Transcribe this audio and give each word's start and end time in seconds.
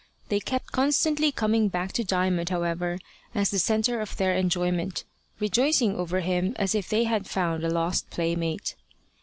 They 0.29 0.39
kept 0.39 0.71
constantly 0.71 1.31
coming 1.31 1.67
back 1.67 1.91
to 1.91 2.03
Diamond, 2.03 2.49
however, 2.49 2.97
as 3.35 3.51
the 3.51 3.59
centre 3.59 4.01
of 4.01 4.17
their 4.17 4.35
enjoyment, 4.35 5.03
rejoicing 5.39 5.95
over 5.95 6.21
him 6.21 6.55
as 6.57 6.73
if 6.73 6.89
they 6.89 7.03
had 7.03 7.27
found 7.27 7.63
a 7.63 7.69
lost 7.69 8.09
playmate. 8.09 8.75